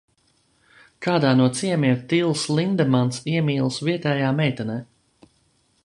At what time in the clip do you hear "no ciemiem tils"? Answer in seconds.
1.41-2.47